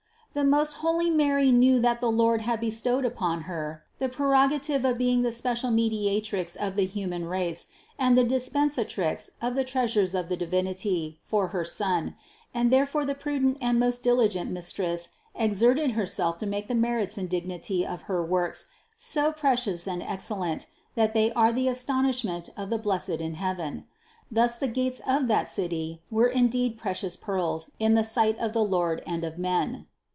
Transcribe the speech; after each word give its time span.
The 0.33 0.45
most 0.45 0.75
holy 0.75 1.09
Mary 1.09 1.51
knew 1.51 1.81
that 1.81 1.99
the 1.99 2.09
Lord 2.09 2.43
had 2.43 2.61
bestowed 2.61 3.03
upon 3.03 3.41
Her 3.41 3.83
the 3.99 4.07
preroga 4.07 4.61
tive 4.61 4.85
of 4.85 4.97
being 4.97 5.23
the 5.23 5.31
special 5.33 5.71
Mediatrix 5.71 6.55
of 6.55 6.77
the 6.77 6.85
human 6.85 7.25
race 7.25 7.67
and 7.99 8.17
the 8.17 8.23
Dispensatrix 8.23 9.31
of 9.41 9.55
the 9.55 9.65
treasures 9.65 10.15
of 10.15 10.29
the 10.29 10.37
Divinity 10.37 11.19
for 11.25 11.49
her 11.49 11.65
Son; 11.65 12.15
and 12.53 12.71
therefore 12.71 13.03
the 13.03 13.13
prudent 13.13 13.57
and 13.59 13.77
most 13.77 14.05
diligent 14.05 14.51
THE 14.55 14.61
CONCEPTION 14.61 14.85
241 15.35 15.49
Mistress 15.49 15.59
exerted 15.67 15.91
Herself 15.97 16.37
to 16.37 16.45
make 16.45 16.69
the 16.69 16.75
merits 16.75 17.17
and 17.17 17.29
dignity 17.29 17.85
of 17.85 18.03
her 18.03 18.23
works 18.25 18.67
so 18.95 19.33
precious 19.33 19.85
and 19.85 20.01
excellent 20.01 20.67
that 20.95 21.13
they 21.13 21.33
are 21.33 21.51
the 21.51 21.67
astonishment 21.67 22.49
of 22.55 22.69
the 22.69 22.77
blessed 22.79 23.09
in 23.19 23.33
heaven. 23.33 23.83
Thus 24.31 24.55
the 24.55 24.69
gates 24.69 25.01
of 25.05 25.27
that 25.27 25.49
city 25.49 26.03
were 26.09 26.27
indeed 26.29 26.77
precious 26.79 27.17
pearls 27.17 27.71
in 27.79 27.95
the 27.95 28.03
sight 28.05 28.39
of 28.39 28.53
the 28.53 28.63
Lord 28.63 29.03
and 29.05 29.25
of 29.25 29.37
men. 29.37 29.87